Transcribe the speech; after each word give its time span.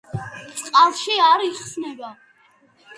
წყალში 0.61 1.19
არ 1.27 1.47
იხსნება. 1.51 2.15